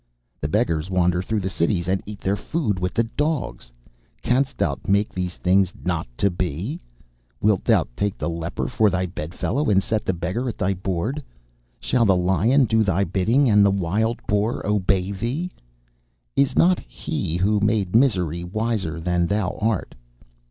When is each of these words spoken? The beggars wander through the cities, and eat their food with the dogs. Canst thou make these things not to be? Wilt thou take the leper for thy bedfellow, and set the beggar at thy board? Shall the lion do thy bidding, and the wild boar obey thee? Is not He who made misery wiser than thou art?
The 0.39 0.47
beggars 0.47 0.89
wander 0.89 1.21
through 1.21 1.41
the 1.41 1.47
cities, 1.51 1.87
and 1.87 2.01
eat 2.07 2.21
their 2.21 2.35
food 2.35 2.79
with 2.79 2.95
the 2.95 3.03
dogs. 3.03 3.71
Canst 4.23 4.57
thou 4.57 4.79
make 4.87 5.13
these 5.13 5.35
things 5.35 5.73
not 5.85 6.07
to 6.17 6.31
be? 6.31 6.81
Wilt 7.39 7.63
thou 7.63 7.85
take 7.95 8.17
the 8.17 8.27
leper 8.27 8.67
for 8.67 8.89
thy 8.89 9.05
bedfellow, 9.05 9.69
and 9.69 9.83
set 9.83 10.03
the 10.03 10.11
beggar 10.13 10.49
at 10.49 10.57
thy 10.57 10.73
board? 10.73 11.21
Shall 11.79 12.05
the 12.05 12.15
lion 12.15 12.65
do 12.65 12.81
thy 12.81 13.03
bidding, 13.03 13.47
and 13.47 13.63
the 13.63 13.69
wild 13.69 14.25
boar 14.25 14.65
obey 14.65 15.11
thee? 15.11 15.51
Is 16.35 16.55
not 16.57 16.79
He 16.79 17.35
who 17.37 17.59
made 17.59 17.95
misery 17.95 18.43
wiser 18.43 18.99
than 18.99 19.27
thou 19.27 19.55
art? 19.61 19.93